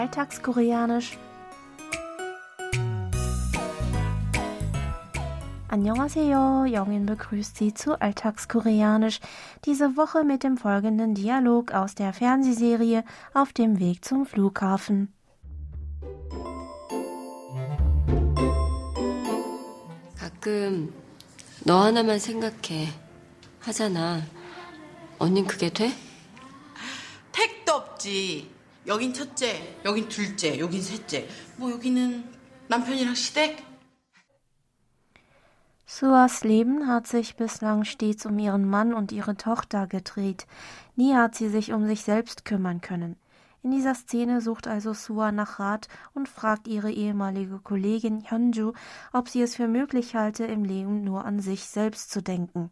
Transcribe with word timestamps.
Alltagskoreanisch. 0.00 1.18
Annyeonghaseyo, 5.68 6.64
Jongin 6.64 7.06
begrüßt 7.06 7.56
Sie 7.56 7.74
zu 7.74 8.00
Alltagskoreanisch. 8.00 9.20
Diese 9.64 9.96
Woche 9.96 10.24
mit 10.24 10.42
dem 10.42 10.56
folgenden 10.56 11.14
Dialog 11.14 11.72
aus 11.72 11.94
der 11.94 12.12
Fernsehserie 12.12 13.04
Auf 13.34 13.52
dem 13.52 13.78
Weg 13.78 14.04
zum 14.04 14.26
Flughafen. 14.26 15.12
가끔 20.16 20.94
너 21.64 21.80
하나만 21.82 22.18
생각해 22.18 22.88
하잖아. 23.60 24.22
언닌 25.18 25.46
그게 25.46 25.70
돼? 25.70 25.92
택도 27.32 27.72
없지. 27.72 28.50
여긴 28.86 29.12
첫째, 29.12 29.76
여긴 29.84 30.08
둘째, 30.08 30.58
여긴 30.58 30.80
셋째. 30.80 31.28
뭐 31.56 31.70
여기는 31.72 32.24
남편이랑 32.68 33.14
시댁? 33.14 33.64
Suas 35.88 36.42
Leben 36.44 36.88
hat 36.88 37.06
sich 37.06 37.36
bislang 37.36 37.84
stets 37.84 38.26
um 38.26 38.38
ihren 38.38 38.68
Mann 38.68 38.92
und 38.92 39.12
ihre 39.12 39.36
Tochter 39.36 39.86
gedreht. 39.86 40.46
Nie 40.96 41.14
hat 41.14 41.36
sie 41.36 41.48
sich 41.48 41.72
um 41.72 41.86
sich 41.86 42.02
selbst 42.02 42.44
kümmern 42.44 42.80
können. 42.80 43.16
In 43.62 43.70
dieser 43.70 43.94
Szene 43.94 44.40
sucht 44.40 44.68
also 44.68 44.94
Sua 44.94 45.32
nach 45.32 45.58
Rat 45.58 45.88
und 46.14 46.28
fragt 46.28 46.68
ihre 46.68 46.92
ehemalige 46.92 47.58
Kollegin 47.58 48.24
Hyunju, 48.30 48.72
ob 49.12 49.28
sie 49.28 49.42
es 49.42 49.56
für 49.56 49.68
möglich 49.68 50.14
halte, 50.14 50.44
im 50.44 50.64
Leben 50.64 51.02
nur 51.02 51.24
an 51.24 51.40
sich 51.40 51.64
selbst 51.66 52.10
zu 52.10 52.22
denken. 52.22 52.70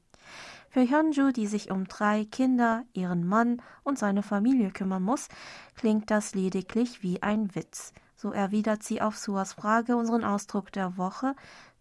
Für 0.69 0.81
Hyunju, 0.81 1.33
die 1.33 1.47
sich 1.47 1.71
um 1.71 1.87
drei 1.87 2.25
Kinder, 2.25 2.85
ihren 2.93 3.27
Mann 3.27 3.63
und 3.83 3.99
seine 3.99 4.23
Familie 4.23 4.71
kümmern 4.71 5.03
muss, 5.03 5.29
klingt 5.75 6.11
das 6.11 6.35
lediglich 6.35 7.03
wie 7.03 7.23
ein 7.23 7.55
Witz. 7.55 7.93
So 8.17 8.33
erwidert 8.33 8.83
sie 8.83 9.01
auf 9.03 9.17
Suas 9.17 9.53
Frage 9.53 9.97
unseren 9.97 10.25
Ausdruck 10.25 10.73
der 10.73 10.97
Woche 10.97 11.35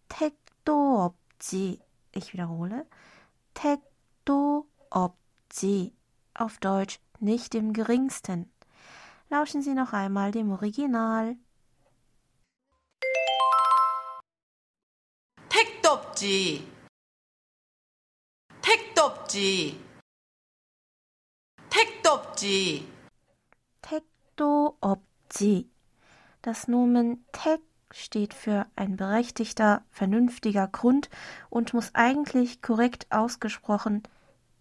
택도 0.09 0.99
없지. 1.03 1.79
Ich 2.11 2.33
wiederhole. 2.33 2.85
택도 3.53 4.67
없지. 4.89 5.93
Auf 6.33 6.57
Deutsch 6.59 6.99
nicht 7.19 7.55
im 7.55 7.73
geringsten. 7.73 8.51
Lauschen 9.29 9.61
Sie 9.61 9.73
noch 9.73 9.93
einmal 9.93 10.31
dem 10.31 10.51
Original. 10.51 11.37
택도 15.49 15.91
없지. 15.91 16.67
택도 18.67 19.03
없지. 19.03 19.83
택도 21.69 22.09
없지. 22.09 22.91
택도 23.81 24.77
없지. 24.81 25.69
Das 26.41 26.67
Nomen 26.67 27.25
택 27.31 27.61
steht 27.91 28.33
für 28.33 28.65
ein 28.75 28.97
berechtigter, 28.97 29.83
vernünftiger 29.91 30.67
Grund 30.67 31.09
und 31.49 31.73
muss 31.73 31.91
eigentlich 31.93 32.61
korrekt 32.61 33.07
ausgesprochen 33.11 34.03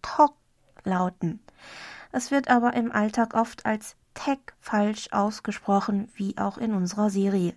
턱 0.01 0.35
lauten. 0.83 1.39
Es 2.11 2.31
wird 2.31 2.49
aber 2.49 2.73
im 2.73 2.91
Alltag 2.91 3.33
oft 3.33 3.65
als 3.65 3.95
Tech 4.13 4.39
falsch 4.59 5.07
ausgesprochen, 5.11 6.11
wie 6.15 6.37
auch 6.37 6.57
in 6.57 6.73
unserer 6.73 7.09
Serie. 7.09 7.55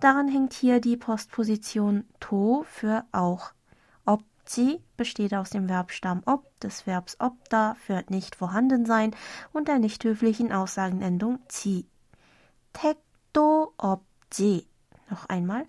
Daran 0.00 0.28
hängt 0.28 0.52
hier 0.52 0.80
die 0.80 0.96
Postposition 0.96 2.04
to 2.20 2.64
für 2.68 3.04
auch. 3.10 3.52
Obji 4.52 4.82
besteht 4.96 5.34
aus 5.34 5.50
dem 5.50 5.68
Verbstamm 5.68 6.22
ob, 6.24 6.58
des 6.60 6.86
Verbs 6.86 7.16
obda 7.20 7.74
für 7.74 8.02
nicht 8.08 8.34
vorhanden 8.34 8.86
sein 8.86 9.14
und 9.52 9.68
der 9.68 9.78
nicht 9.78 10.02
höflichen 10.04 10.52
Aussagenendung 10.52 11.38
zi. 11.48 11.86
택도 12.72 13.74
없지. 13.76 14.66
Noch 15.10 15.28
einmal. 15.28 15.66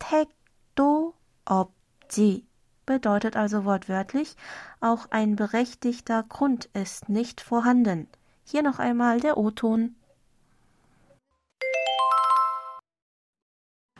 택도 0.00 1.14
없지 1.44 2.46
bedeutet 2.84 3.36
also 3.36 3.64
wortwörtlich, 3.64 4.34
auch 4.80 5.06
ein 5.10 5.36
berechtigter 5.36 6.24
Grund 6.24 6.68
ist 6.72 7.08
nicht 7.08 7.40
vorhanden. 7.40 8.08
Hier 8.44 8.62
noch 8.62 8.80
einmal 8.80 9.20
der 9.20 9.36
O-Ton. 9.36 9.94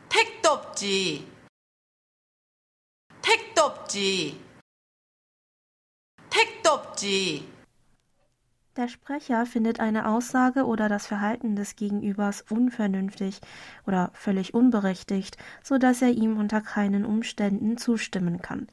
택도 0.09 0.51
없지. 0.51 1.25
택도 3.85 3.85
없지. 3.85 4.41
택도 6.31 6.69
없지. 6.71 7.47
Der 8.75 8.87
Sprecher 8.87 9.45
findet 9.45 9.79
eine 9.79 10.07
Aussage 10.07 10.65
oder 10.65 10.89
das 10.89 11.05
Verhalten 11.05 11.55
des 11.55 11.75
Gegenübers 11.75 12.43
unvernünftig 12.49 13.39
oder 13.85 14.09
völlig 14.13 14.55
unberechtigt, 14.55 15.37
so 15.61 15.77
dass 15.77 16.01
er 16.01 16.09
ihm 16.09 16.39
unter 16.39 16.61
keinen 16.61 17.05
Umständen 17.05 17.77
zustimmen 17.77 18.41
kann. 18.41 18.67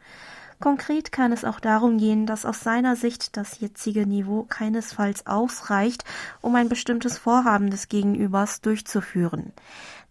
Konkret 0.61 1.13
kann 1.13 1.33
es 1.33 1.45
auch 1.45 1.61
darum 1.61 1.99
gehen, 1.99 2.27
dass 2.27 2.47
aus 2.47 2.61
seiner 2.61 2.97
Sicht 2.97 3.37
das 3.37 3.61
jetzige 3.61 4.07
Niveau 4.07 4.45
keinesfalls 4.45 5.27
ausreicht, 5.27 6.05
um 6.41 6.55
ein 6.55 6.69
bestimmtes 6.69 7.19
Vorhaben 7.19 7.71
des 7.71 7.89
Gegenübers 7.89 8.61
durchzuführen. 8.61 9.53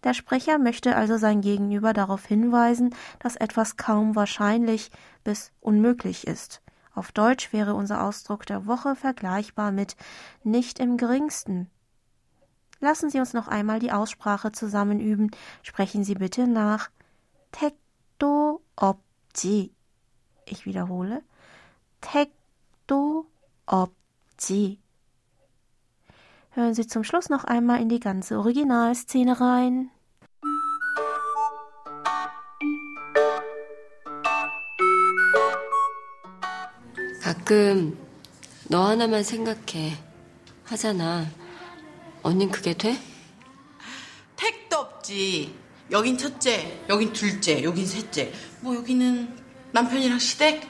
Der 0.03 0.13
Sprecher 0.13 0.57
möchte 0.57 0.95
also 0.95 1.17
sein 1.17 1.41
Gegenüber 1.41 1.93
darauf 1.93 2.25
hinweisen, 2.25 2.93
dass 3.19 3.35
etwas 3.35 3.77
kaum 3.77 4.15
wahrscheinlich 4.15 4.91
bis 5.23 5.51
unmöglich 5.61 6.27
ist. 6.27 6.61
Auf 6.93 7.11
Deutsch 7.11 7.53
wäre 7.53 7.73
unser 7.73 8.03
Ausdruck 8.03 8.45
der 8.45 8.65
Woche 8.67 8.95
vergleichbar 8.95 9.71
mit 9.71 9.95
nicht 10.43 10.79
im 10.79 10.97
geringsten. 10.97 11.69
Lassen 12.79 13.09
Sie 13.09 13.19
uns 13.19 13.33
noch 13.33 13.47
einmal 13.47 13.79
die 13.79 13.93
Aussprache 13.93 14.51
zusammen 14.51 14.99
üben. 14.99 15.31
Sprechen 15.61 16.03
Sie 16.03 16.15
bitte 16.15 16.47
nach 16.47 16.89
Tekto 17.53 18.61
Opji. 18.75 19.73
Ich 20.45 20.65
wiederhole. 20.65 21.23
Tekto 22.01 23.25
Opji. 23.65 24.82
Hören 26.55 26.75
Sie 26.75 26.85
zum 26.85 27.03
Schluss 27.03 27.29
noch 27.29 27.45
einmal 27.45 27.81
in 27.81 27.89
die 27.89 27.99
ganze 27.99 28.37
Originalszene 28.37 29.39
rein. 29.39 29.89
가끔 37.23 37.97
너 38.69 38.83
하나만 38.83 39.23
생각해 39.23 39.93
하잖아. 40.65 41.25
언닌 42.21 42.51
그게 42.51 42.75
돼? 42.75 42.99
택도 44.35 44.77
없지. 44.77 45.55
여긴 45.89 46.17
첫째, 46.19 46.83
여긴 46.87 47.11
둘째, 47.13 47.63
여긴 47.63 47.87
셋째. 47.87 48.31
뭐 48.61 48.75
여기는 48.75 49.27
남편이랑 49.71 50.19
시댁? 50.19 50.69